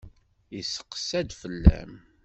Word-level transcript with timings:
Yesseqsa-d 0.55 1.29
fell-am. 1.41 1.93